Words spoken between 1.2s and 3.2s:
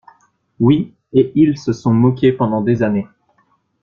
ils se sont moqués pendant des années.